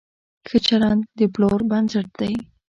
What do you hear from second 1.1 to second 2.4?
د پلور بنسټ دی.